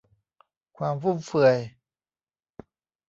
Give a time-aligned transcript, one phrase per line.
[0.77, 1.55] ความฟุ่มเฟือย